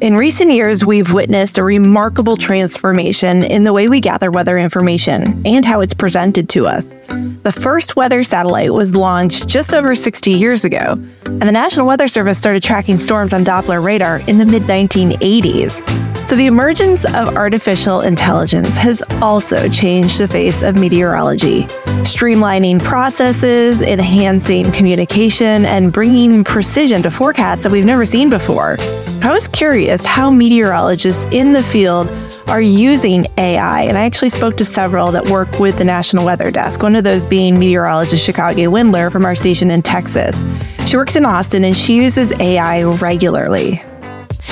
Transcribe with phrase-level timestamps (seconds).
[0.00, 5.42] In recent years, we've witnessed a remarkable transformation in the way we gather weather information
[5.44, 6.96] and how it's presented to us.
[7.42, 10.92] The first weather satellite was launched just over 60 years ago,
[11.26, 15.82] and the National Weather Service started tracking storms on Doppler radar in the mid 1980s.
[16.28, 21.62] So, the emergence of artificial intelligence has also changed the face of meteorology,
[22.04, 28.76] streamlining processes, enhancing communication, and bringing precision to forecasts that we've never seen before.
[29.22, 32.10] I was curious how meteorologists in the field
[32.48, 36.50] are using AI, and I actually spoke to several that work with the National Weather
[36.50, 40.44] Desk, one of those being meteorologist Chikage Windler from our station in Texas.
[40.86, 43.82] She works in Austin and she uses AI regularly.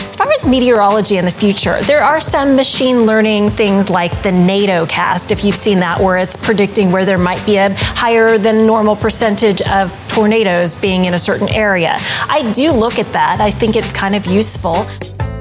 [0.04, 4.30] As far as meteorology in the future, there are some machine learning things like the
[4.30, 8.66] Nadocast, if you've seen that, where it's predicting where there might be a higher than
[8.66, 11.96] normal percentage of tornadoes being in a certain area.
[12.28, 13.40] I do look at that.
[13.40, 14.86] I think it's kind of useful.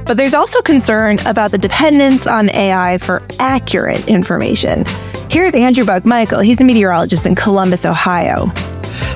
[0.05, 4.85] But there's also concern about the dependence on AI for accurate information.
[5.29, 6.43] Here's Andrew Buckmichael.
[6.43, 8.51] He's a meteorologist in Columbus, Ohio.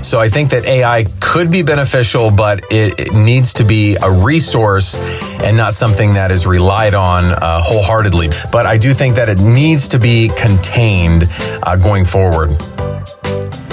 [0.02, 4.11] So I think that AI could be beneficial, but it, it needs to be a
[4.11, 4.97] resource
[5.44, 8.30] and not something that is relied on uh, wholeheartedly.
[8.52, 11.25] But I do think that it needs to be contained
[11.64, 12.50] uh, going forward.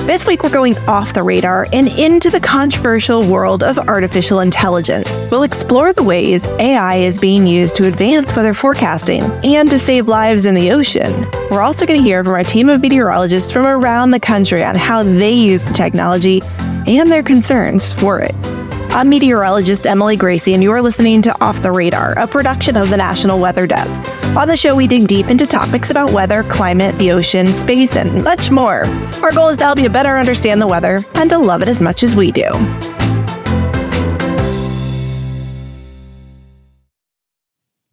[0.06, 5.10] This week, we're going off the radar and into the controversial world of artificial intelligence.
[5.32, 10.06] We'll explore the ways AI is being used to advance weather forecasting and to save
[10.06, 11.26] lives in the ocean.
[11.50, 14.76] We're also going to hear from our team of meteorologists from around the country on
[14.76, 16.40] how they use the technology
[16.86, 18.55] and their concerns for it.
[18.96, 22.96] I'm meteorologist Emily Gracey, and you're listening to Off the Radar, a production of the
[22.96, 24.00] National Weather Desk.
[24.34, 28.24] On the show, we dig deep into topics about weather, climate, the ocean, space, and
[28.24, 28.86] much more.
[29.22, 31.82] Our goal is to help you better understand the weather and to love it as
[31.82, 32.48] much as we do.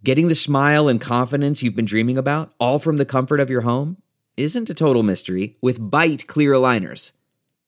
[0.06, 3.64] Getting the smile and confidence you've been dreaming about, all from the comfort of your
[3.64, 3.98] home,
[4.38, 7.12] isn't a total mystery with Byte clear aligners.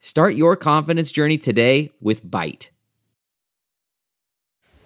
[0.00, 2.70] Start your confidence journey today with Byte.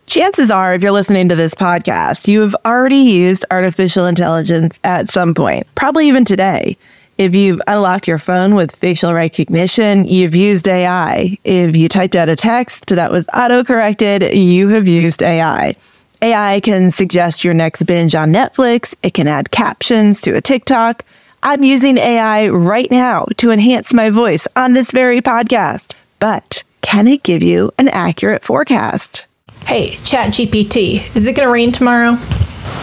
[0.06, 5.10] Chances are, if you're listening to this podcast, you have already used artificial intelligence at
[5.10, 6.78] some point, probably even today.
[7.18, 11.36] If you've unlocked your phone with facial recognition, you've used AI.
[11.44, 15.76] If you typed out a text that was auto corrected, you have used AI.
[16.22, 21.04] AI can suggest your next binge on Netflix, it can add captions to a TikTok.
[21.44, 25.96] I'm using AI right now to enhance my voice on this very podcast.
[26.20, 29.26] But can it give you an accurate forecast?
[29.66, 32.16] Hey, ChatGPT, is it going to rain tomorrow?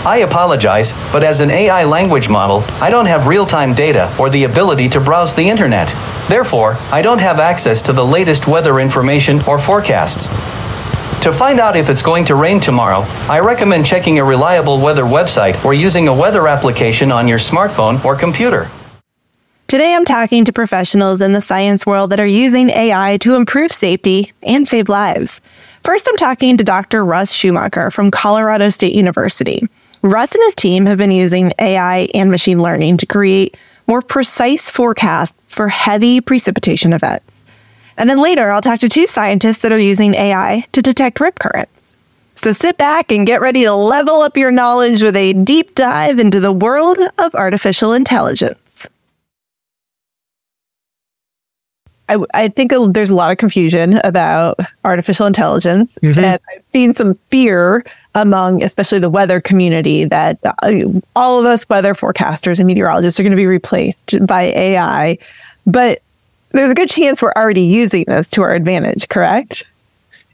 [0.06, 4.30] I apologize, but as an AI language model, I don't have real time data or
[4.30, 5.96] the ability to browse the internet.
[6.28, 10.28] Therefore, I don't have access to the latest weather information or forecasts.
[11.24, 15.03] To find out if it's going to rain tomorrow, I recommend checking a reliable weather
[15.03, 18.69] website or using a weather application on your smartphone or computer.
[19.68, 23.74] Today, I'm talking to professionals in the science world that are using AI to improve
[23.74, 25.41] safety and save lives.
[25.84, 27.03] First, I'm talking to Dr.
[27.03, 29.68] Russ Schumacher from Colorado State University.
[30.01, 33.57] Russ and his team have been using AI and machine learning to create
[33.88, 37.39] more precise forecasts for heavy precipitation events.
[38.00, 41.38] And then later, I'll talk to two scientists that are using AI to detect rip
[41.38, 41.94] currents.
[42.36, 46.18] So sit back and get ready to level up your knowledge with a deep dive
[46.18, 48.88] into the world of artificial intelligence.
[52.08, 56.18] I, I think there's a lot of confusion about artificial intelligence, mm-hmm.
[56.18, 57.84] and I've seen some fear
[58.16, 60.72] among, especially the weather community, that uh,
[61.18, 65.18] all of us weather forecasters and meteorologists are going to be replaced by AI.
[65.68, 66.01] But
[66.51, 69.63] there's a good chance we're already using this to our advantage, correct?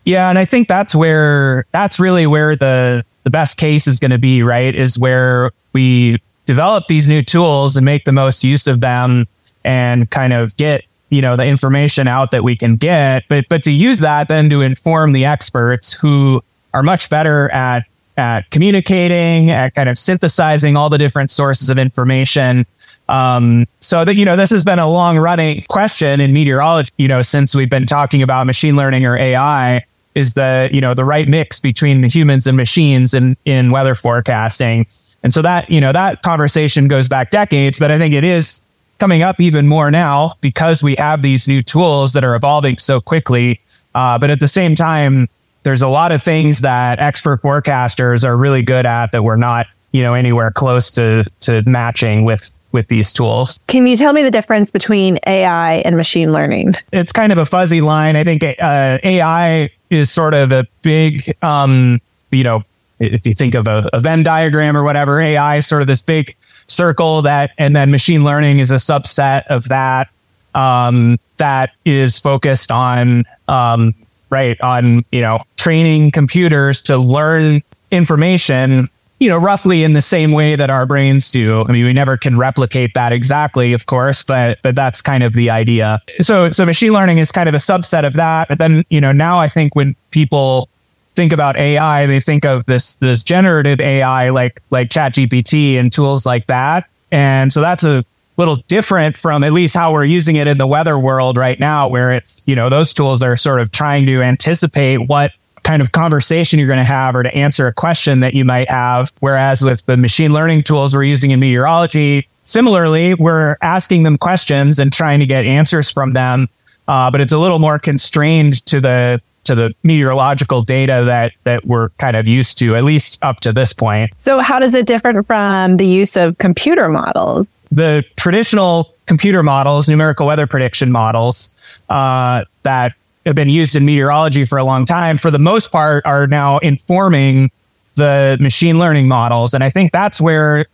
[0.05, 4.11] Yeah, and I think that's where that's really where the the best case is going
[4.11, 4.73] to be, right?
[4.73, 9.25] Is where we develop these new tools and make the most use of them
[9.63, 13.63] and kind of get, you know, the information out that we can get, but but
[13.63, 16.41] to use that then to inform the experts who
[16.73, 17.85] are much better at
[18.17, 22.65] at communicating, at kind of synthesizing all the different sources of information
[23.07, 27.07] um, so that, you know, this has been a long running question in meteorology, you
[27.07, 29.85] know, since we've been talking about machine learning or AI
[30.15, 33.95] is the, you know, the right mix between the humans and machines in, in weather
[33.95, 34.87] forecasting.
[35.23, 38.61] And so that, you know, that conversation goes back decades, but I think it is
[38.99, 43.01] coming up even more now because we have these new tools that are evolving so
[43.01, 43.59] quickly.
[43.93, 45.27] Uh, but at the same time,
[45.63, 49.67] there's a lot of things that expert forecasters are really good at that we're not,
[49.91, 53.59] you know, anywhere close to to matching with with these tools.
[53.67, 56.75] Can you tell me the difference between AI and machine learning?
[56.93, 58.15] It's kind of a fuzzy line.
[58.15, 61.99] I think uh, AI is sort of a big, um,
[62.31, 62.63] you know,
[62.99, 66.01] if you think of a, a Venn diagram or whatever, AI is sort of this
[66.01, 66.35] big
[66.67, 70.09] circle that, and then machine learning is a subset of that
[70.53, 73.93] um, that is focused on, um,
[74.29, 77.61] right, on you know, training computers to learn
[77.91, 78.89] information
[79.19, 81.63] you know, roughly in the same way that our brains do.
[81.67, 85.33] I mean, we never can replicate that exactly, of course, but but that's kind of
[85.33, 86.01] the idea.
[86.19, 88.47] So so machine learning is kind of a subset of that.
[88.49, 90.69] But then, you know, now I think when people
[91.15, 96.25] think about AI, they think of this this generative AI like like ChatGPT and tools
[96.25, 96.89] like that.
[97.11, 98.03] And so that's a
[98.37, 101.87] little different from at least how we're using it in the weather world right now,
[101.87, 105.31] where it's, you know, those tools are sort of trying to anticipate what
[105.65, 108.69] kind of conversation you're going to have or to answer a question that you might
[108.69, 109.11] have.
[109.19, 114.79] Whereas with the machine learning tools we're using in meteorology, similarly, we're asking them questions
[114.79, 116.47] and trying to get answers from them.
[116.87, 121.65] Uh, but it's a little more constrained to the to the meteorological data that that
[121.65, 124.15] we're kind of used to, at least up to this point.
[124.15, 127.65] So, how does it differ from the use of computer models?
[127.71, 131.59] The traditional computer models, numerical weather prediction models,
[131.89, 132.93] uh, that
[133.25, 136.57] have been used in meteorology for a long time, for the most part, are now
[136.59, 137.51] informing
[137.95, 139.53] the machine learning models.
[139.53, 140.65] And I think that's where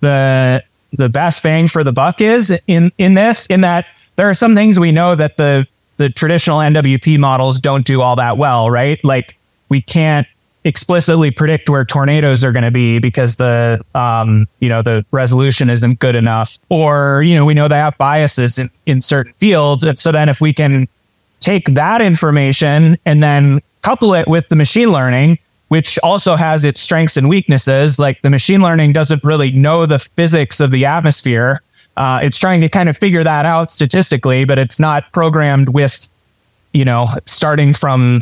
[0.00, 0.62] the
[0.92, 3.86] the best bang for the buck is in in this, in that
[4.16, 5.66] there are some things we know that the
[5.96, 9.02] the traditional NWP models don't do all that well, right?
[9.02, 9.36] Like
[9.68, 10.26] we can't
[10.64, 15.70] explicitly predict where tornadoes are going to be because the um, you know the resolution
[15.70, 19.84] isn't good enough or you know we know they have biases in, in certain fields
[19.84, 20.88] and so then if we can
[21.40, 25.38] take that information and then couple it with the machine learning,
[25.68, 27.98] which also has its strengths and weaknesses.
[28.00, 31.62] Like the machine learning doesn't really know the physics of the atmosphere.
[31.96, 36.08] Uh, it's trying to kind of figure that out statistically, but it's not programmed with,
[36.74, 38.20] you know, starting from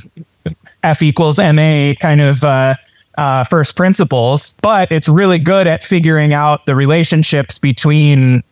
[0.82, 2.74] F equals MA kind of uh,
[3.16, 4.52] uh, first principles.
[4.60, 8.42] But it's really good at figuring out the relationships between,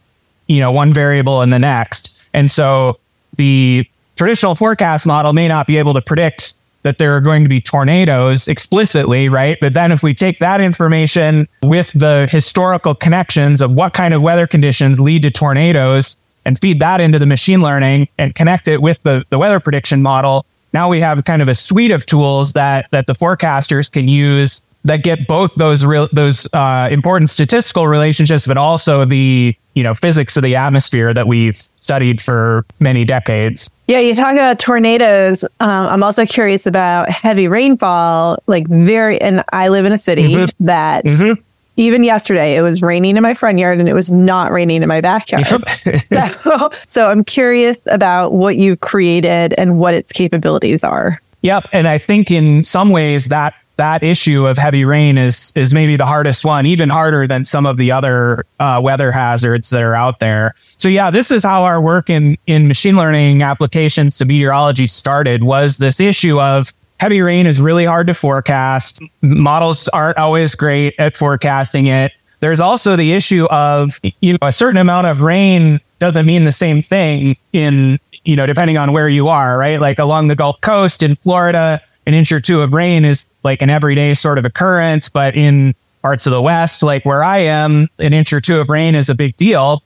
[0.46, 2.18] you know, one variable and the next.
[2.32, 2.98] And so
[3.36, 3.86] the
[4.16, 7.60] traditional forecast model may not be able to predict that there are going to be
[7.60, 9.56] tornadoes explicitly, right?
[9.60, 14.22] But then if we take that information with the historical connections of what kind of
[14.22, 18.82] weather conditions lead to tornadoes and feed that into the machine learning and connect it
[18.82, 22.54] with the, the weather prediction model, now we have kind of a suite of tools
[22.54, 27.86] that that the forecasters can use that get both those real those uh, important statistical
[27.86, 33.04] relationships, but also the you know physics of the atmosphere that we've studied for many
[33.04, 33.70] decades.
[33.86, 35.44] Yeah, you talk about tornadoes.
[35.60, 38.38] Um, I'm also curious about heavy rainfall.
[38.46, 40.64] Like very, and I live in a city mm-hmm.
[40.64, 41.04] that.
[41.04, 41.40] Mm-hmm.
[41.78, 44.88] Even yesterday, it was raining in my front yard and it was not raining in
[44.90, 45.46] my backyard.
[46.06, 51.18] so, so I'm curious about what you've created and what its capabilities are.
[51.40, 51.68] Yep.
[51.72, 55.96] And I think in some ways that that issue of heavy rain is is maybe
[55.96, 59.94] the hardest one, even harder than some of the other uh, weather hazards that are
[59.94, 60.54] out there.
[60.76, 65.44] So yeah, this is how our work in in machine learning applications to meteorology started.
[65.44, 69.00] Was this issue of heavy rain is really hard to forecast.
[69.22, 72.12] Models aren't always great at forecasting it.
[72.38, 76.52] There's also the issue of you know a certain amount of rain doesn't mean the
[76.52, 79.80] same thing in you know depending on where you are, right?
[79.80, 83.62] Like along the Gulf Coast in Florida an inch or two of rain is like
[83.62, 87.88] an everyday sort of occurrence, but in parts of the West, like where I am,
[87.98, 89.82] an inch or two of rain is a big deal.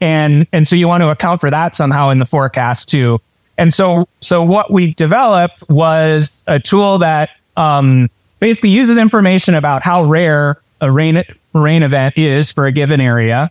[0.00, 3.20] And, and so you want to account for that somehow in the forecast too.
[3.56, 8.08] And so, so what we developed was a tool that, um,
[8.40, 11.22] basically uses information about how rare a rain,
[11.52, 13.50] rain event is for a given area.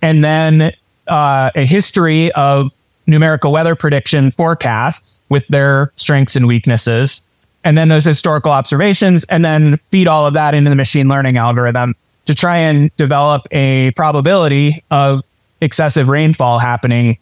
[0.00, 0.72] And then,
[1.06, 2.72] uh, a history of
[3.06, 7.28] numerical weather prediction forecasts with their strengths and weaknesses
[7.64, 11.36] and then those historical observations, and then feed all of that into the machine learning
[11.36, 11.94] algorithm
[12.26, 15.22] to try and develop a probability of
[15.60, 17.18] excessive rainfall happening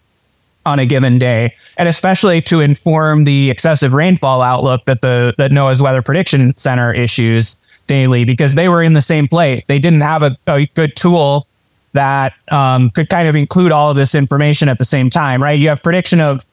[0.66, 5.50] on a given day, and especially to inform the excessive rainfall outlook that the that
[5.50, 9.64] NOAA's Weather Prediction Center issues daily, because they were in the same place.
[9.64, 11.46] They didn't have a, a good tool
[11.92, 15.58] that um, could kind of include all of this information at the same time, right?
[15.58, 16.44] You have prediction of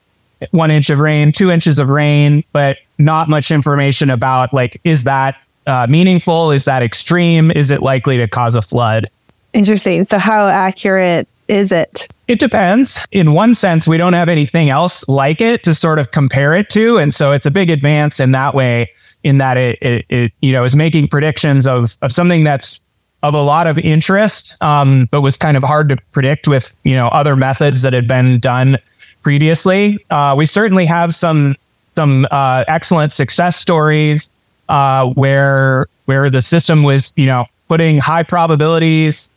[0.52, 5.04] one inch of rain, two inches of rain, but not much information about like, is
[5.04, 6.52] that uh, meaningful?
[6.52, 7.52] Is that extreme?
[7.52, 9.08] Is it likely to cause a flood?
[9.54, 10.04] Interesting.
[10.04, 12.08] So, how accurate is it?
[12.28, 13.08] It depends.
[13.12, 16.70] In one sense, we don't have anything else like it to sort of compare it
[16.72, 16.98] to.
[16.98, 18.92] And so it's a big advance in that way,
[19.24, 22.80] in that it, it, it you know, is making predictions of, of something that's
[23.24, 26.96] of a lot of interest, um, but was kind of hard to predict with, you
[26.96, 28.78] know, other methods that had been done
[29.22, 30.00] previously.
[30.10, 31.56] Uh, we certainly have some,
[31.96, 34.30] some uh, excellent success stories
[34.70, 39.30] uh, where, where the system was, you know, putting high probabilities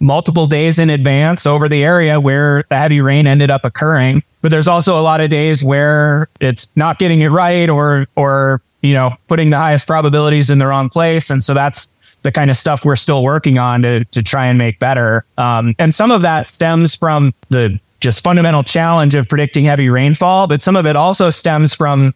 [0.00, 4.22] multiple days in advance over the area where the heavy rain ended up occurring.
[4.42, 8.60] But there's also a lot of days where it's not getting it right or, or,
[8.82, 11.30] you know, putting the highest probabilities in the wrong place.
[11.30, 11.92] And so that's
[12.22, 15.24] the kind of stuff we're still working on to, to try and make better.
[15.36, 20.46] Um, and some of that stems from the just fundamental challenge of predicting heavy rainfall,
[20.46, 22.14] but some of it also stems from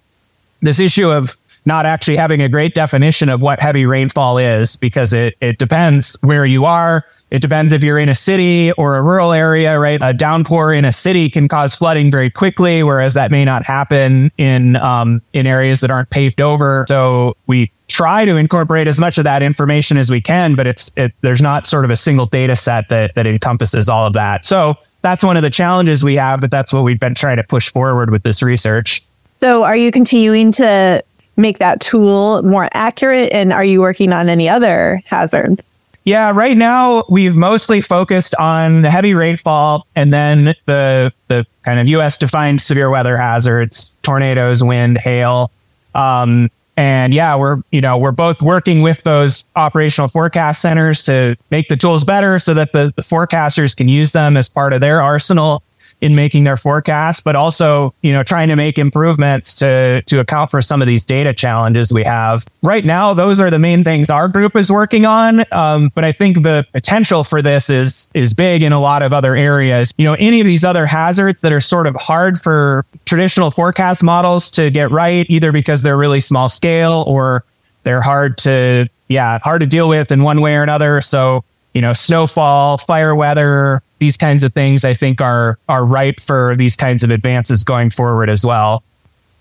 [0.61, 5.13] this issue of not actually having a great definition of what heavy rainfall is because
[5.13, 9.03] it, it depends where you are it depends if you're in a city or a
[9.03, 9.99] rural area, right?
[10.03, 14.31] A downpour in a city can cause flooding very quickly, whereas that may not happen
[14.37, 16.85] in um, in areas that aren't paved over.
[16.89, 20.91] So we try to incorporate as much of that information as we can, but it's
[20.95, 24.45] it, there's not sort of a single data set that that encompasses all of that.
[24.45, 27.45] So that's one of the challenges we have, but that's what we've been trying to
[27.45, 29.03] push forward with this research.
[29.35, 31.03] So are you continuing to
[31.37, 35.79] make that tool more accurate and are you working on any other hazards?
[36.05, 41.87] Yeah, right now we've mostly focused on heavy rainfall and then the the kind of
[41.89, 42.19] U.S.
[42.19, 45.53] defined severe weather hazards, tornadoes, wind, hail.
[45.95, 51.37] Um, and yeah, we're you know we're both working with those operational forecast centers to
[51.51, 54.81] make the tools better so that the, the forecasters can use them as part of
[54.81, 55.63] their arsenal
[56.03, 60.51] in making their forecasts, but also, you know, trying to make improvements to to account
[60.51, 62.45] for some of these data challenges we have.
[62.61, 65.45] Right now, those are the main things our group is working on.
[65.53, 69.13] Um, but I think the potential for this is is big in a lot of
[69.13, 69.95] other areas.
[69.97, 74.03] You know, any of these other hazards that are sort of hard for traditional forecast
[74.03, 77.45] models to get right, either because they're really small scale or
[77.85, 81.01] they're hard to yeah hard to deal with in one way or another.
[81.01, 81.45] So
[81.75, 86.57] you know, snowfall, fire weather, these kinds of things I think are are ripe for
[86.57, 88.83] these kinds of advances going forward as well.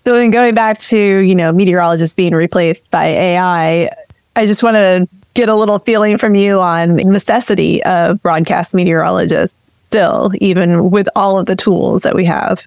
[0.04, 3.90] So in going back to, you know, meteorologists being replaced by AI,
[4.34, 9.70] I just want to get a little feeling from you on necessity of broadcast meteorologists
[9.80, 12.66] still, even with all of the tools that we have.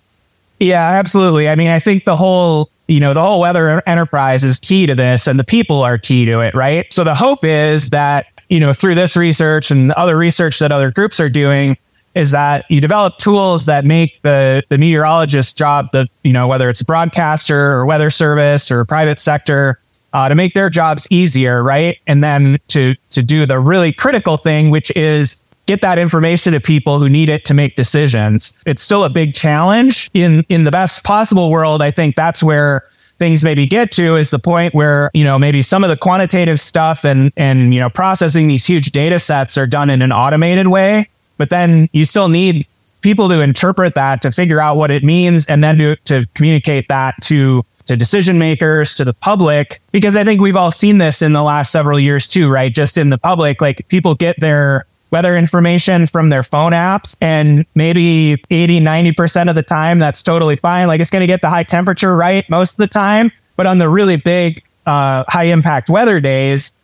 [0.59, 1.49] Yeah, absolutely.
[1.49, 4.95] I mean, I think the whole you know, the whole weather enterprise is key to
[4.95, 6.91] this and the people are key to it, right?
[6.93, 10.91] So the hope is that you know, through this research and other research that other
[10.91, 11.77] groups are doing,
[12.13, 16.69] is that you develop tools that make the the meteorologist's job, the you know, whether
[16.69, 19.79] it's a broadcaster or weather service or private sector,
[20.13, 21.97] uh, to make their jobs easier, right?
[22.07, 26.61] And then to to do the really critical thing, which is get that information to
[26.61, 28.57] people who need it to make decisions.
[28.65, 30.09] It's still a big challenge.
[30.13, 32.83] In in the best possible world, I think that's where
[33.17, 36.59] things maybe get to is the point where you know maybe some of the quantitative
[36.59, 40.67] stuff and and you know processing these huge data sets are done in an automated
[40.67, 41.07] way.
[41.37, 42.65] But then you still need
[43.01, 46.87] people to interpret that to figure out what it means and then to, to communicate
[46.87, 49.79] that to to decision makers to the public.
[49.91, 52.73] Because i think we've all seen this in the last several years too right?
[52.73, 57.15] Just in the public like people get their weather information from their phone apps.
[57.21, 60.89] And maybe 80, 90% of the time, that's totally fine.
[60.89, 63.31] Like it's going to get the high temperature right most of the time.
[63.55, 66.77] But on the really big, uh, high impact weather days,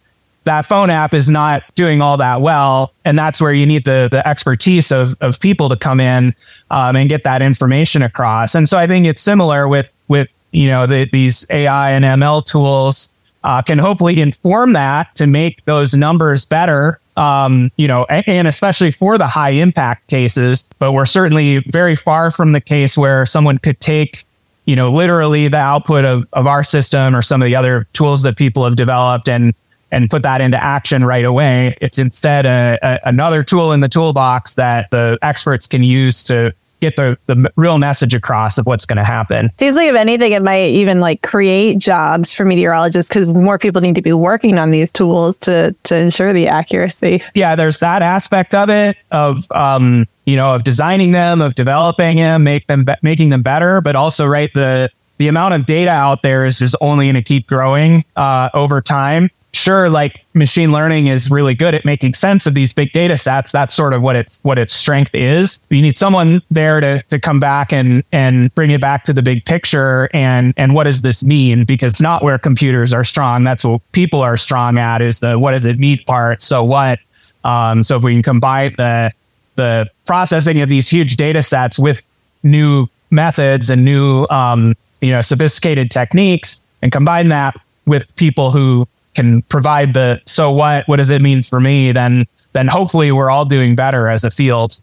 [0.46, 2.94] that phone app is not doing all that well.
[3.04, 6.34] And that's where you need the, the expertise of, of people to come in
[6.70, 8.56] um, and get that information across.
[8.56, 12.46] And so I think it's similar with, with you know, the, these AI and ML
[12.46, 13.10] tools
[13.44, 18.92] uh, can hopefully inform that to make those numbers better um, you know, and especially
[18.92, 20.70] for the high impact cases.
[20.80, 24.24] But we're certainly very far from the case where someone could take,
[24.66, 28.24] you know, literally the output of, of our system or some of the other tools
[28.24, 29.54] that people have developed and
[29.94, 31.76] and put that into action right away.
[31.82, 36.54] It's instead a, a, another tool in the toolbox that the experts can use to
[36.82, 39.52] get the, the real message across of what's going to happen.
[39.58, 43.82] Seems like if anything, it might even like create jobs for meteorologists because more people
[43.82, 47.22] need to be working on these tools to to ensure the accuracy.
[47.34, 52.18] Yeah, there's that aspect of it of um, you know of designing them, of developing
[52.18, 55.92] them, make them be- making them better, but also right the the amount of data
[55.92, 59.30] out there is just only going to keep growing uh, over time.
[59.54, 63.52] Sure, like machine learning is really good at making sense of these big data sets.
[63.52, 65.60] That's sort of what its what its strength is.
[65.70, 69.22] You need someone there to to come back and and bring it back to the
[69.22, 71.66] big picture and and what does this mean?
[71.66, 73.44] Because not where computers are strong.
[73.44, 76.42] That's what people are strong at is the what does it mean part.
[76.42, 77.00] So what?
[77.44, 79.12] Um, so if we can combine the
[79.56, 82.02] the processing of these huge data sets with
[82.44, 87.56] new methods and new um, you know sophisticated techniques and combine that
[87.86, 92.26] with people who can provide the so what what does it mean for me then
[92.54, 94.82] then hopefully we're all doing better as a field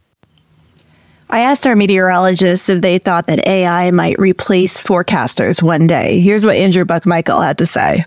[1.30, 6.20] I asked our meteorologists if they thought that AI might replace forecasters one day.
[6.20, 8.06] Here's what Andrew Buckmichael had to say.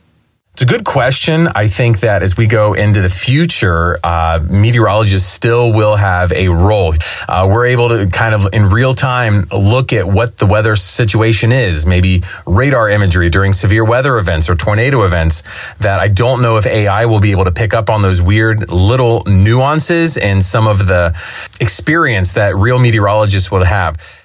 [0.61, 1.47] It's a good question.
[1.47, 6.49] I think that as we go into the future, uh, meteorologists still will have a
[6.49, 6.93] role.
[7.27, 11.51] Uh, we're able to kind of in real time look at what the weather situation
[11.51, 15.41] is, maybe radar imagery during severe weather events or tornado events
[15.77, 18.69] that I don't know if AI will be able to pick up on those weird
[18.69, 21.19] little nuances and some of the
[21.59, 24.20] experience that real meteorologists will have.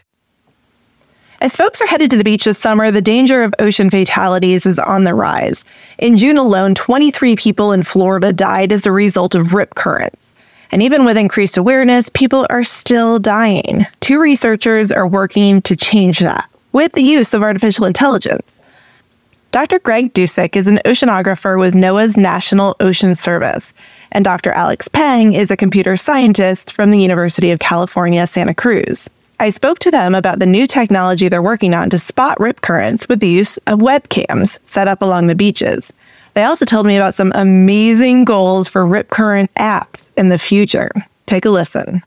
[1.47, 4.81] As folks are headed to the beach this summer, the danger of ocean fatalities is
[4.81, 5.65] on the rise.
[5.97, 10.35] In June alone, 23 people in Florida died as a result of rip currents.
[10.73, 13.87] And even with increased awareness, people are still dying.
[14.01, 18.61] Two researchers are working to change that with the use of artificial intelligence.
[19.53, 19.79] Dr.
[19.79, 23.73] Greg Dusek is an oceanographer with NOAA's National Ocean Service,
[24.11, 24.51] and Dr.
[24.51, 29.09] Alex Pang is a computer scientist from the University of California, Santa Cruz.
[29.39, 33.07] I spoke to them about the new technology they're working on to spot rip currents
[33.07, 35.93] with the use of webcams set up along the beaches.
[36.33, 40.91] They also told me about some amazing goals for rip current apps in the future.
[41.27, 42.03] Take a listen.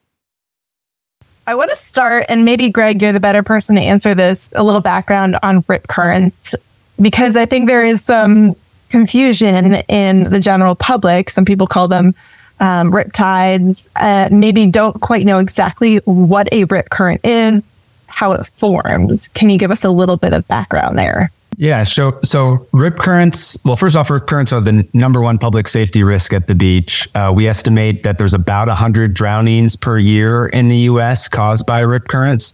[1.45, 4.63] I want to start, and maybe Greg, you're the better person to answer this, a
[4.63, 6.55] little background on rip currents,
[7.00, 8.55] because I think there is some
[8.89, 11.29] confusion in the general public.
[11.29, 12.13] Some people call them
[12.60, 17.70] um, riptides, uh, maybe don't quite know exactly what a rip current is,
[18.08, 19.28] how it forms.
[19.30, 21.32] Can you give us a little bit of background there?
[21.58, 23.58] Yeah, so so rip currents.
[23.66, 27.10] Well, first off, rip currents are the number one public safety risk at the beach.
[27.13, 31.28] Uh, we estimate that there's about hundred drownings per year in the U.S.
[31.28, 32.53] caused by rip currents,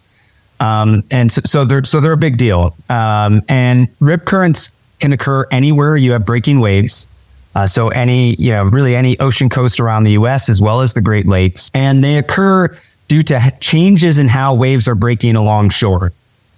[0.60, 2.76] um, and so, so, they're so they're a big deal.
[2.90, 7.06] Um, and rip currents can occur anywhere you have breaking waves.
[7.56, 10.50] Uh, so any, you know, really any ocean coast around the U.S.
[10.50, 14.88] as well as the Great Lakes, and they occur due to changes in how waves
[14.88, 16.12] are breaking along shore.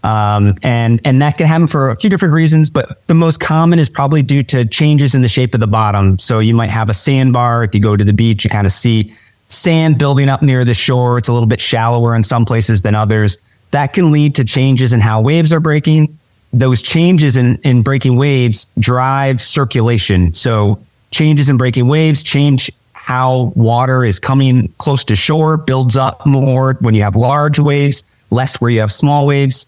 [0.04, 3.78] Um, and and that can happen for a few different reasons, but the most common
[3.78, 6.18] is probably due to changes in the shape of the bottom.
[6.20, 7.64] So you might have a sandbar.
[7.64, 9.14] If you go to the beach, you kind of see
[9.50, 11.18] sand building up near the shore.
[11.18, 13.38] It's a little bit shallower in some places than others.
[13.72, 16.18] That can lead to changes in how waves are breaking.
[16.54, 20.34] Those changes in, in breaking waves drive circulation.
[20.34, 20.80] So
[21.12, 22.72] changes in breaking waves change
[23.08, 28.04] how water is coming close to shore, builds up more when you have large waves,
[28.32, 29.66] less where you have small waves.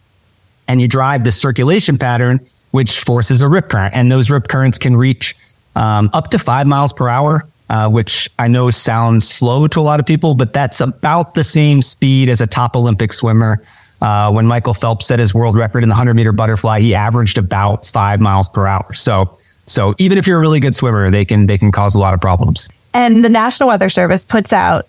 [0.67, 3.95] And you drive the circulation pattern, which forces a rip current.
[3.95, 5.37] And those rip currents can reach
[5.77, 9.81] um, up to five miles per hour, uh, which I know sounds slow to a
[9.81, 13.63] lot of people, but that's about the same speed as a top Olympic swimmer.
[14.01, 17.37] Uh, when Michael Phelps set his world record in the 100 meter butterfly, he averaged
[17.37, 18.93] about five miles per hour.
[18.93, 19.38] So
[19.69, 22.13] so even if you're a really good swimmer, they can they can cause a lot
[22.13, 22.67] of problems.
[22.93, 24.85] And the National Weather Service puts out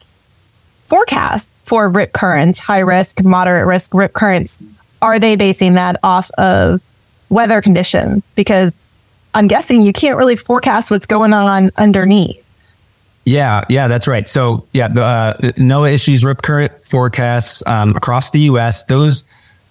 [0.84, 4.58] forecasts for rip currents, high risk, moderate risk rip currents.
[5.02, 6.80] Are they basing that off of
[7.28, 8.30] weather conditions?
[8.34, 8.86] Because
[9.34, 12.46] I'm guessing you can't really forecast what's going on underneath.
[13.24, 14.26] Yeah, yeah, that's right.
[14.26, 18.84] So, yeah, uh, NOAA issues rip current forecasts um, across the U.S.
[18.84, 19.24] Those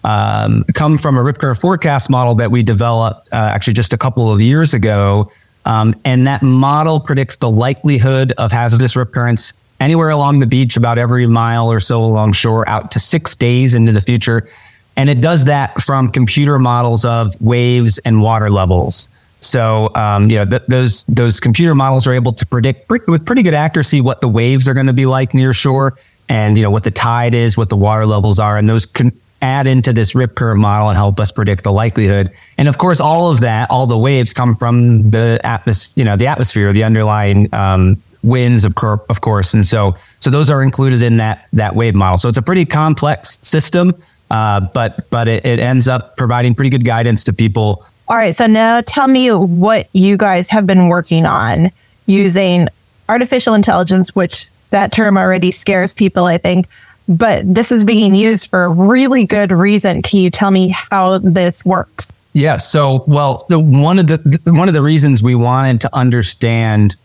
[0.04, 3.98] um, come from a rip current forecast model that we developed uh, actually just a
[3.98, 5.32] couple of years ago.
[5.66, 10.78] Um, and that model predicts the likelihood of hazardous rip currents anywhere along the beach,
[10.78, 14.50] about every mile or so along shore, out to six days into the future.
[14.96, 19.08] And it does that from computer models of waves and water levels.
[19.42, 23.42] So, um, you know, th- those those computer models are able to predict with pretty
[23.42, 26.72] good accuracy what the waves are going to be like near shore, and you know
[26.72, 30.16] what the tide is, what the water levels are, and those con- add into this
[30.16, 32.32] rip current model and help us predict the likelihood.
[32.58, 36.16] And of course, all of that, all the waves come from the atmosphere, you know,
[36.16, 39.54] the atmosphere, the underlying um, winds, of, of course.
[39.54, 42.18] And so, so those are included in that that wave model.
[42.18, 43.94] So it's a pretty complex system,
[44.30, 47.86] uh, but but it, it ends up providing pretty good guidance to people.
[48.08, 48.36] All right.
[48.36, 51.72] So now tell me what you guys have been working on
[52.08, 52.68] using
[53.08, 56.68] artificial intelligence, which that term already scares people, I think
[57.10, 60.02] but this is being used for a really good reason.
[60.04, 62.14] Can you tell me how this works?
[62.34, 62.58] Yeah.
[62.58, 66.96] So, well, the, one of the, the, one of the reasons we wanted to understand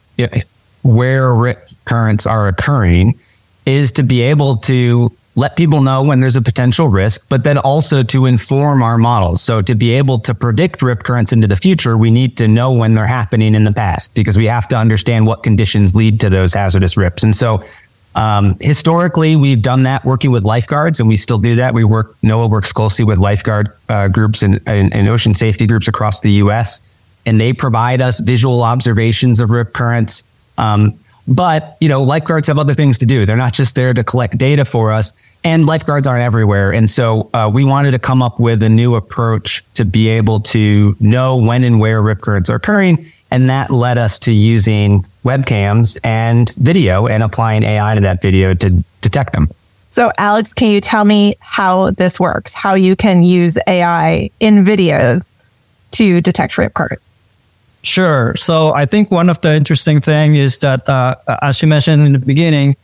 [0.83, 3.19] where rip currents are occurring
[3.65, 7.59] is to be able to let people know when there's a potential risk, but then
[7.59, 9.43] also to inform our models.
[9.43, 12.71] So to be able to predict rip currents into the future, we need to know
[12.71, 16.31] when they're happening in the past because we have to understand what conditions lead to
[16.31, 17.25] those hazardous rips.
[17.25, 17.65] And so
[18.15, 21.75] um, historically, we've done that working with lifeguards, and we still do that.
[21.75, 22.17] We work.
[22.23, 26.31] NOAA works closely with lifeguard uh, groups and, and, and, ocean safety groups across the
[26.33, 26.93] U.S.,
[27.27, 30.23] and they provide us visual observations of rip currents.
[30.59, 33.27] Um, but you know, lifeguards have other things to do.
[33.27, 36.73] They're not just there to collect data for us, and lifeguards aren't everywhere.
[36.73, 40.39] And so, uh, we wanted to come up with a new approach to be able
[40.41, 45.05] to know when and where rip currents are occurring and that led us to using
[45.25, 49.49] webcams and video and applying AI to that video to detect them.
[49.91, 52.53] So, Alex, can you tell me how this works?
[52.53, 55.41] How you can use AI in videos
[55.93, 57.01] to detect rip current?
[57.83, 58.35] Sure.
[58.35, 62.13] So, I think one of the interesting thing is that, uh, as you mentioned in
[62.15, 62.75] the beginning,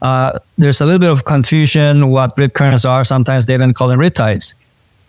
[0.00, 3.04] uh, there's a little bit of confusion what rip currents are.
[3.04, 4.54] Sometimes they even call them riptides.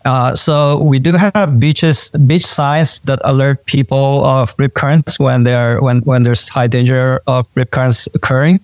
[0.04, 5.44] Uh, so we do have beaches, beach signs that alert people of rip currents when
[5.44, 8.58] there when when there's high danger of rip currents occurring.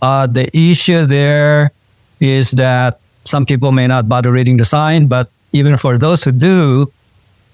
[0.00, 1.72] Uh, the issue there
[2.20, 6.30] is that some people may not bother reading the sign, but even for those who
[6.30, 6.86] do,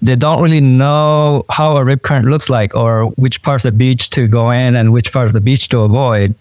[0.01, 3.77] they don't really know how a rip current looks like or which part of the
[3.77, 6.35] beach to go in and which part of the beach to avoid.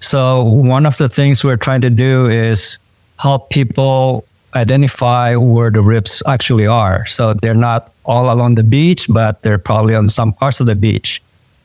[0.00, 2.78] So one of the things we're trying to do is
[3.18, 7.06] help people identify where the rips actually are.
[7.06, 10.76] So they're not all along the beach, but they're probably on some parts of the
[10.76, 11.22] beach.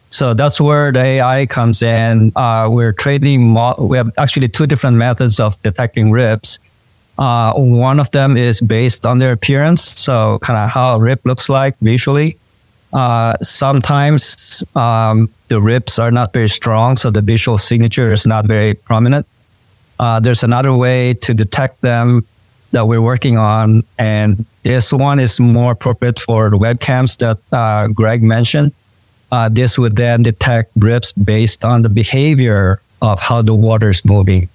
[0.10, 2.32] So that's where the AI comes in.
[2.36, 6.60] Uh, we're training, mo- we have actually two different methods of detecting rips.
[7.18, 11.24] Uh, one of them is based on their appearance, so kind of how a rip
[11.26, 12.38] looks like visually.
[12.92, 18.46] Uh, sometimes um, the rips are not very strong, so the visual signature is not
[18.46, 19.28] very prominent.
[20.00, 22.26] Uh, there's another way to detect them
[22.72, 23.84] that we're working on.
[23.98, 28.74] And this one is more appropriate for the webcams that uh, Greg mentioned.
[29.32, 34.04] Uh, this would then detect rips based on the behavior of how the water is
[34.04, 34.50] moving.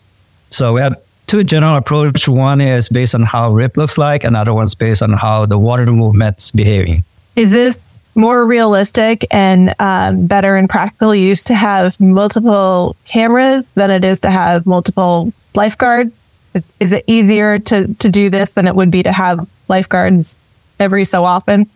[0.50, 0.96] So we have
[1.26, 2.28] two general approach.
[2.28, 5.86] One is based on how rip looks like, another one's based on how the water
[5.86, 7.04] movement's behaving.
[7.36, 13.90] Is this more realistic and um, better in practical use to have multiple cameras than
[13.90, 16.23] it is to have multiple lifeguards?
[16.54, 20.36] Is, is it easier to, to do this than it would be to have lifeguards
[20.78, 21.66] every so often?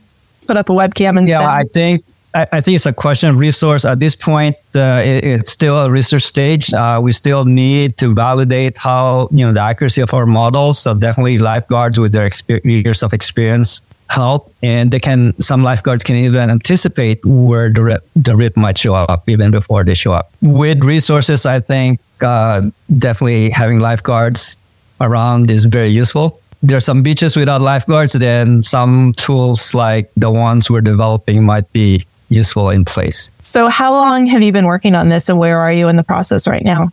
[0.46, 3.38] Put up a webcam and yeah, I think I, I, think it's a question of
[3.38, 4.56] resource at this point.
[4.74, 6.72] Uh, it, it's still a research stage.
[6.72, 10.78] Uh, we still need to validate how you know the accuracy of our models.
[10.78, 16.04] So definitely lifeguards with their exper- years of experience help, and they can some lifeguards
[16.04, 20.12] can even anticipate where the rip, the rip might show up even before they show
[20.12, 20.30] up.
[20.42, 22.62] With resources, I think uh,
[22.98, 24.56] definitely having lifeguards
[25.00, 26.40] around is very useful.
[26.62, 31.72] There are some beaches without lifeguards, then some tools like the ones we're developing might
[31.72, 33.30] be useful in place.
[33.38, 36.04] So, how long have you been working on this and where are you in the
[36.04, 36.90] process right now?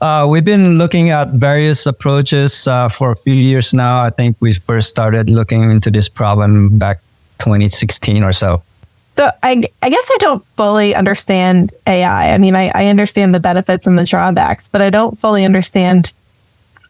[0.00, 4.02] Uh, we've been looking at various approaches uh, for a few years now.
[4.02, 7.00] I think we first started looking into this problem back
[7.40, 8.62] 2016 or so.
[9.10, 12.32] So I, I guess I don't fully understand AI.
[12.32, 16.12] I mean, I, I understand the benefits and the drawbacks, but I don't fully understand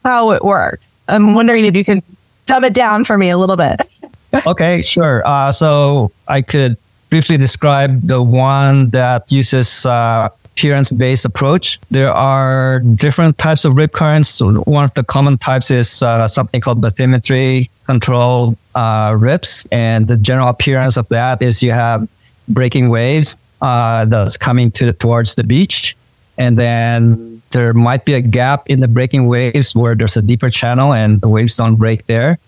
[0.05, 1.01] how it works.
[1.09, 2.03] I'm wondering if you can
[2.47, 3.81] dumb it down for me a little bit.
[4.47, 5.23] okay, sure.
[5.25, 6.77] Uh, so I could
[7.11, 11.81] briefly describe the one that uses uh, appearance based approach.
[11.91, 14.41] There are different types of rip currents.
[14.41, 19.67] One of the common types is uh, something called bathymetry control uh, rips.
[19.73, 22.09] And the general appearance of that is you have
[22.49, 25.97] breaking waves uh, that's coming to towards the beach.
[26.39, 30.51] And then there might be a gap in the breaking waves where there's a deeper
[30.51, 32.39] channel and the waves don't break there.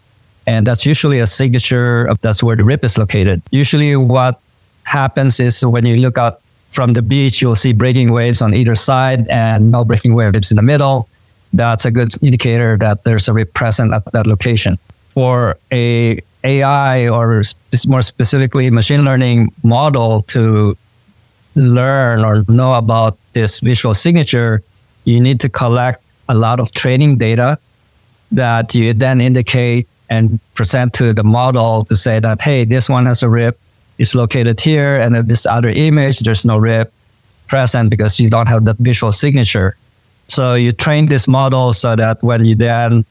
[0.47, 3.43] And that's usually a signature of that's where the rip is located.
[3.51, 4.41] Usually what
[4.85, 8.75] happens is when you look out from the beach, you'll see breaking waves on either
[8.75, 11.09] side and no breaking waves in the middle.
[11.53, 14.79] That's a good indicator that there's a rip present at that location.
[15.11, 17.43] For a AI or
[17.87, 20.77] more specifically machine learning model to
[21.55, 24.63] learn or know about this visual signature,
[25.05, 27.59] you need to collect a lot of training data
[28.31, 33.07] that you then indicate and present to the model to say that, hey, this one
[33.07, 33.59] has a rip,
[33.99, 36.93] it's located here, and in this other image, there's no rip
[37.49, 39.77] present because you don't have that visual signature.
[40.29, 43.05] So you train this model so that when you then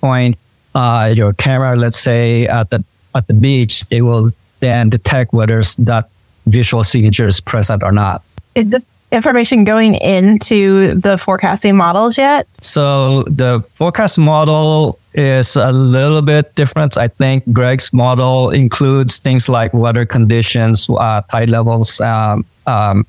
[0.00, 0.36] point
[0.74, 5.62] uh, your camera, let's say at the at the beach, it will then detect whether
[5.78, 6.08] that
[6.46, 8.22] visual signature is present or not.
[8.54, 12.46] Is this information going into the forecasting models yet?
[12.60, 16.98] So the forecast model is a little bit different.
[16.98, 23.06] I think Greg's model includes things like weather conditions, uh, tide levels, um, um,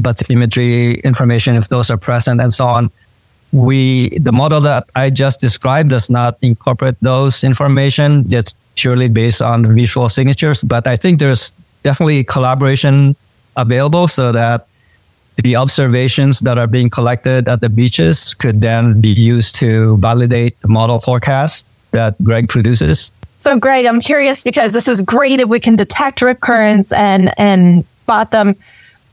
[0.00, 2.90] bathymetry information if those are present, and so on.
[3.52, 8.24] We the model that I just described does not incorporate those information.
[8.28, 11.52] It's purely based on visual signatures, but I think there's
[11.84, 13.14] definitely collaboration
[13.56, 14.66] available so that
[15.36, 20.60] the observations that are being collected at the beaches could then be used to validate
[20.60, 23.12] the model forecast that Greg produces.
[23.38, 27.32] So, Greg, I'm curious because this is great if we can detect rip currents and
[27.38, 28.54] and spot them,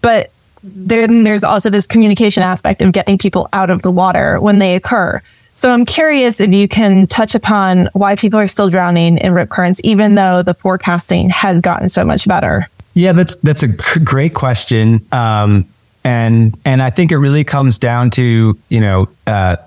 [0.02, 0.32] but
[0.64, 4.76] then there's also this communication aspect of getting people out of the water when they
[4.76, 5.22] occur.
[5.56, 9.50] So I'm curious if you can touch upon why people are still drowning in rip
[9.50, 12.68] currents, even though the forecasting has gotten so much better.
[12.94, 13.68] Yeah, that's that's a
[14.00, 15.66] great question, um,
[16.04, 19.58] and and I think it really comes down to you know uh,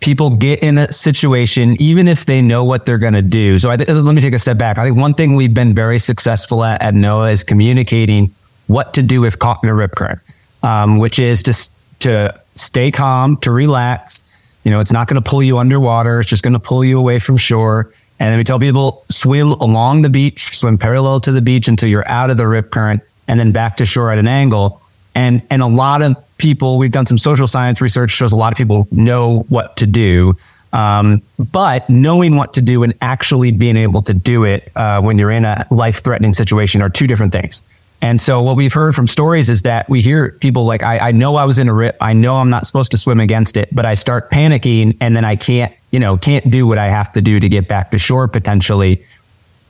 [0.00, 3.58] people get in a situation even if they know what they're going to do.
[3.58, 4.78] So th- let me take a step back.
[4.78, 8.30] I think one thing we've been very successful at at NOAA is communicating
[8.66, 10.20] what to do if caught in a rip current,
[10.62, 11.54] um, which is to
[12.00, 14.28] to stay calm, to relax,
[14.64, 16.20] you know, it's not going to pull you underwater.
[16.20, 17.90] It's just going to pull you away from shore.
[18.20, 21.88] And then we tell people swim along the beach, swim parallel to the beach until
[21.88, 24.82] you're out of the rip current and then back to shore at an angle.
[25.14, 28.52] And, and a lot of people, we've done some social science research shows a lot
[28.52, 30.34] of people know what to do.
[30.72, 35.18] Um, but knowing what to do and actually being able to do it uh, when
[35.18, 37.62] you're in a life threatening situation are two different things.
[38.00, 41.12] And so what we've heard from stories is that we hear people like, I, I,
[41.12, 41.96] know I was in a rip.
[42.00, 45.24] I know I'm not supposed to swim against it, but I start panicking and then
[45.24, 47.98] I can't, you know, can't do what I have to do to get back to
[47.98, 49.02] shore potentially.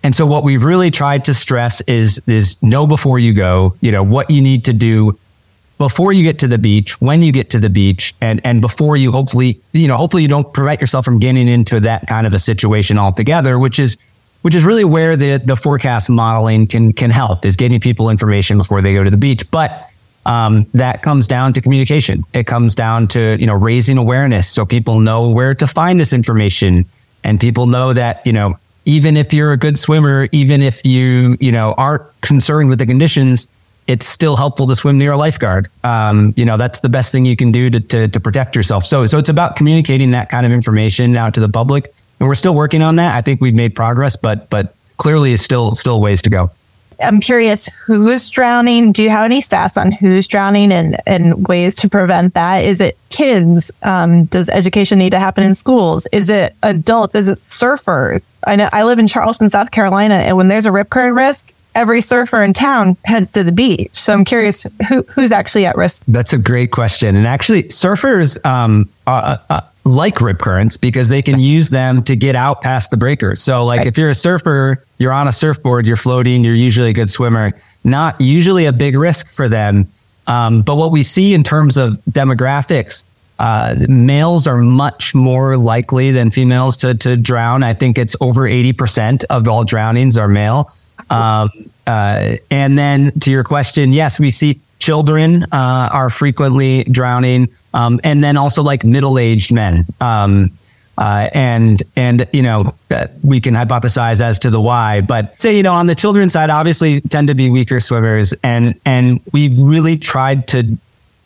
[0.03, 3.93] And so what we've really tried to stress is, is know before you go, you
[3.93, 5.19] know, what you need to do
[5.79, 8.97] before you get to the beach, when you get to the beach, and, and before
[8.97, 12.33] you hopefully, you know, hopefully you don't prevent yourself from getting into that kind of
[12.33, 13.97] a situation altogether, which is,
[14.43, 18.57] which is really where the the forecast modeling can can help is getting people information
[18.57, 19.49] before they go to the beach.
[19.51, 19.91] But
[20.27, 22.23] um, that comes down to communication.
[22.33, 26.13] It comes down to you know raising awareness so people know where to find this
[26.13, 26.85] information,
[27.25, 31.37] and people know that you know even if you're a good swimmer, even if you
[31.41, 33.49] you know aren't concerned with the conditions,
[33.89, 35.67] it's still helpful to swim near a lifeguard.
[35.83, 38.85] Um, you know that's the best thing you can do to, to to protect yourself.
[38.85, 42.35] So so it's about communicating that kind of information out to the public and we're
[42.35, 43.17] still working on that.
[43.17, 46.51] I think we've made progress, but but clearly, it's still still ways to go.
[47.01, 48.91] I'm curious who is drowning.
[48.91, 52.65] Do you have any stats on who's drowning and, and ways to prevent that?
[52.65, 53.71] Is it kids?
[53.85, 56.09] Um, does education need to happen in schools?
[56.11, 57.15] Is it adults?
[57.15, 58.37] Is it surfers?
[58.45, 61.53] I know I live in Charleston, South Carolina, and when there's a rip current risk,
[61.79, 63.91] every surfer in town heads to the beach.
[63.93, 66.03] So I'm curious who, who's actually at risk.
[66.09, 67.15] That's a great question.
[67.15, 72.17] And actually, surfers um, uh, uh, like rip currents because they can use them to
[72.17, 73.41] get out past the breakers.
[73.41, 76.93] So, like if you're a surfer, you're on a surfboard, you're floating, you're usually a
[76.93, 77.53] good swimmer.
[77.85, 79.87] Not usually a big risk for them.
[80.27, 83.05] Um, but what we see in terms of demographics,
[83.39, 87.63] uh, males are much more likely than females to, to drown.
[87.63, 90.73] I think it's over 80% of all drownings are male.
[91.11, 91.51] Um,
[91.87, 98.01] uh, and then to your question, yes, we see children uh, are frequently drowning, um,
[98.05, 99.85] and then also like middle-aged men.
[100.01, 100.51] Um,
[100.99, 105.57] uh, and and you know uh, we can hypothesize as to the why, but say
[105.57, 109.57] you know on the children's side, obviously tend to be weaker swimmers, and and we've
[109.61, 110.77] really tried to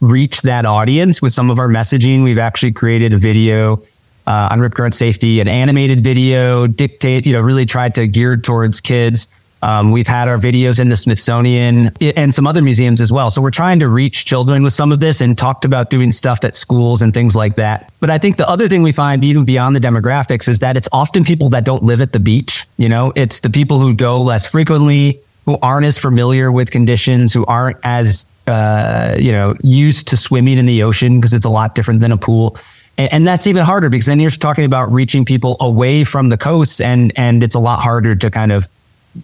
[0.03, 2.23] reach that audience with some of our messaging.
[2.23, 3.83] We've actually created a video
[4.27, 8.37] uh, on rip current safety, an animated video, dictate you know really tried to gear
[8.37, 9.27] towards kids.
[9.63, 13.31] Um, we've had our videos in the Smithsonian and some other museums as well.
[13.31, 16.43] So we're trying to reach children with some of this and talked about doing stuff
[16.43, 17.93] at schools and things like that.
[18.01, 20.89] But I think the other thing we find even beyond the demographics is that it's
[20.91, 22.67] often people that don't live at the beach.
[22.77, 27.33] You know, it's the people who go less frequently, who aren't as familiar with conditions,
[27.33, 31.51] who aren't as, uh, you know, used to swimming in the ocean because it's a
[31.51, 32.57] lot different than a pool.
[32.99, 36.81] And, that's even harder because then you're talking about reaching people away from the coast
[36.81, 38.69] and, and it's a lot harder to kind of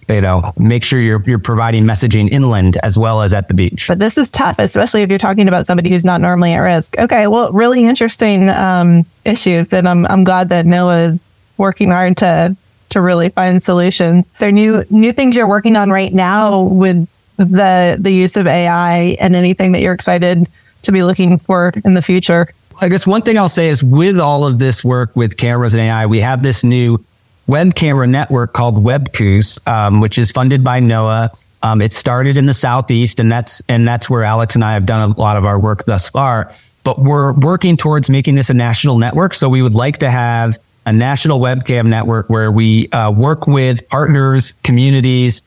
[0.09, 3.87] you know, make sure you're you're providing messaging inland as well as at the beach.
[3.89, 6.99] But this is tough, especially if you're talking about somebody who's not normally at risk.
[6.99, 12.17] Okay, well, really interesting um, issues, and I'm I'm glad that NOAA is working hard
[12.19, 12.57] to
[12.91, 14.31] to really find solutions.
[14.39, 18.47] There are new new things you're working on right now with the the use of
[18.47, 20.47] AI and anything that you're excited
[20.83, 22.49] to be looking for in the future.
[22.81, 25.83] I guess one thing I'll say is with all of this work with cameras and
[25.83, 27.05] AI, we have this new
[27.49, 31.31] web camera network called WebCOOS, um, which is funded by NOAA.
[31.63, 34.87] Um, it started in the southeast, and that's and that's where Alex and I have
[34.87, 36.55] done a lot of our work thus far.
[36.85, 39.35] But we're working towards making this a national network.
[39.35, 40.57] So we would like to have
[40.87, 45.43] a national webcam network where we uh, work with partners, communities.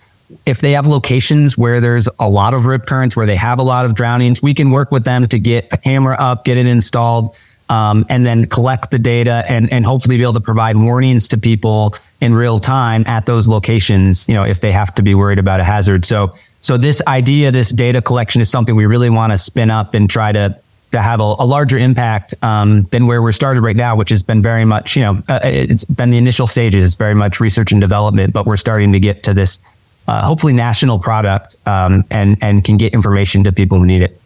[0.45, 3.63] If they have locations where there's a lot of rip currents, where they have a
[3.63, 6.67] lot of drownings, we can work with them to get a camera up, get it
[6.67, 7.35] installed,
[7.71, 11.37] um, and then collect the data and, and hopefully be able to provide warnings to
[11.37, 15.39] people in real time at those locations, you know, if they have to be worried
[15.39, 16.03] about a hazard.
[16.03, 19.93] So, so this idea, this data collection is something we really want to spin up
[19.93, 20.59] and try to
[20.91, 24.21] to have a, a larger impact um, than where we're started right now, which has
[24.21, 26.83] been very much, you know, uh, it's been the initial stages.
[26.83, 29.65] It's very much research and development, but we're starting to get to this
[30.09, 34.19] uh, hopefully national product um, and and can get information to people who need it.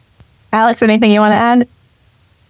[0.51, 1.67] Alex, anything you want to add?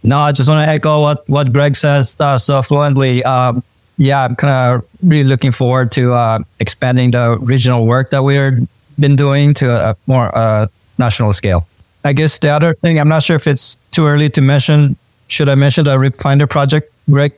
[0.05, 3.23] No, I just want to echo what what Greg says uh, so fluently.
[3.23, 3.63] Um,
[3.97, 8.67] yeah, I'm kind of really looking forward to uh, expanding the regional work that we've
[8.99, 11.67] been doing to a more uh, national scale.
[12.03, 14.95] I guess the other thing, I'm not sure if it's too early to mention.
[15.27, 17.33] Should I mention the Rip Finder project, Greg?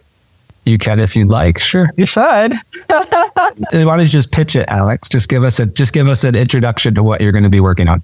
[0.65, 1.57] You can if you'd like.
[1.59, 1.89] Sure.
[1.95, 2.53] You should.
[2.89, 5.07] Why don't you just pitch it, Alex?
[5.07, 7.61] Just give us a just give us an introduction to what you're going to be
[7.61, 8.03] working on.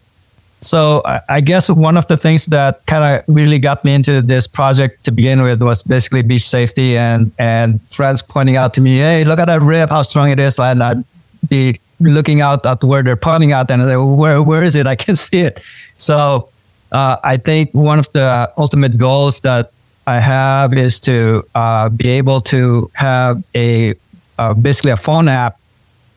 [0.64, 4.48] So I guess one of the things that kind of really got me into this
[4.48, 8.98] project to begin with was basically beach safety and and friends pointing out to me,
[8.98, 11.04] hey, look at that rip, how strong it is, and I'd
[11.50, 14.76] be looking out at where they're pointing out, and I say, well, where where is
[14.76, 14.88] it?
[14.88, 15.60] I can see it.
[15.98, 16.50] So
[16.92, 19.72] uh, I think one of the ultimate goals that
[20.08, 23.96] I have is to uh, be able to have a
[24.38, 25.60] uh, basically a phone app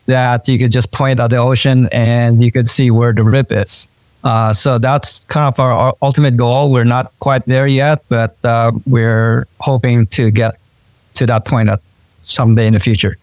[0.05, 3.51] that you could just point at the ocean and you could see where the rip
[3.51, 3.89] is.
[4.23, 6.71] Uh, so that's kind of our, ultimate goal.
[6.71, 10.55] We're not quite there yet, but uh, we're hoping to get
[11.15, 11.79] to that point at
[12.23, 13.17] someday in the future.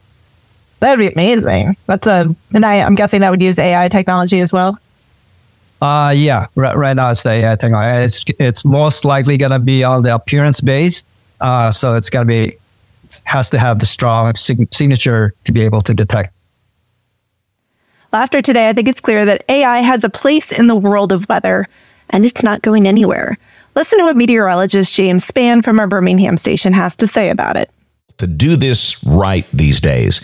[0.81, 1.77] That would be amazing.
[1.87, 4.79] That's a, and I, I'm guessing that would use AI technology as well.
[5.81, 8.05] Uh, yeah, right, right now it's the AI technology.
[8.05, 11.09] It's, it's most likely going to be on the appearance based.
[11.41, 12.57] Uh, so it's going to be,
[13.25, 16.34] has to have the strong sig- signature to be able to detect.
[18.14, 21.29] After today, I think it's clear that AI has a place in the world of
[21.29, 21.66] weather,
[22.11, 23.37] and it's not going anywhere.
[23.74, 27.70] Listen to what meteorologist James Spann from our Birmingham station has to say about it
[28.18, 30.20] to do this right these days,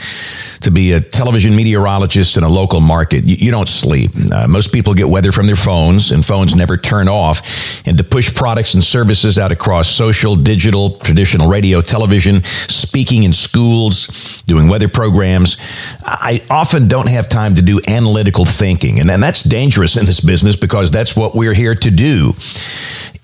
[0.60, 4.12] to be a television meteorologist in a local market, you, you don't sleep.
[4.32, 7.82] Uh, most people get weather from their phones, and phones never turn off.
[7.86, 13.32] And to push products and services out across social, digital, traditional radio, television, speaking in
[13.32, 15.56] schools, doing weather programs,
[16.04, 19.00] I often don't have time to do analytical thinking.
[19.00, 22.34] And, and that's dangerous in this business because that's what we're here to do.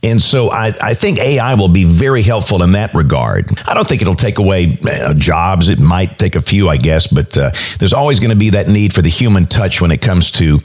[0.07, 3.51] And so I, I think AI will be very helpful in that regard.
[3.66, 5.69] I don't think it'll take away know, jobs.
[5.69, 8.69] It might take a few, I guess, but uh, there's always going to be that
[8.69, 10.61] need for the human touch when it comes to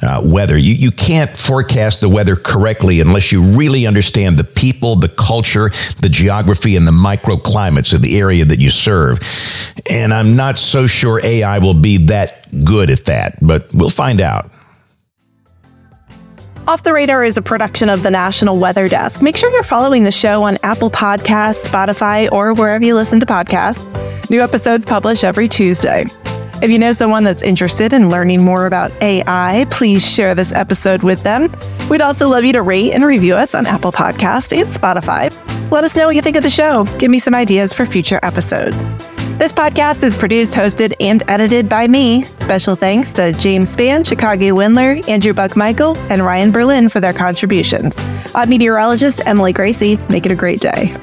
[0.00, 0.56] uh, weather.
[0.56, 5.70] You, you can't forecast the weather correctly unless you really understand the people, the culture,
[6.00, 9.18] the geography, and the microclimates of the area that you serve.
[9.90, 14.20] And I'm not so sure AI will be that good at that, but we'll find
[14.20, 14.52] out.
[16.66, 19.20] Off the Radar is a production of the National Weather Desk.
[19.20, 23.26] Make sure you're following the show on Apple Podcasts, Spotify, or wherever you listen to
[23.26, 24.30] podcasts.
[24.30, 26.06] New episodes publish every Tuesday.
[26.62, 31.02] If you know someone that's interested in learning more about AI, please share this episode
[31.02, 31.52] with them.
[31.90, 35.30] We'd also love you to rate and review us on Apple Podcasts and Spotify.
[35.70, 36.84] Let us know what you think of the show.
[36.98, 39.13] Give me some ideas for future episodes.
[39.36, 42.22] This podcast is produced, hosted, and edited by me.
[42.22, 47.98] Special thanks to James Spann, Chikage Windler, Andrew Buckmichael, and Ryan Berlin for their contributions.
[48.32, 49.98] I'm meteorologist Emily Gracey.
[50.08, 50.94] Make it a great day.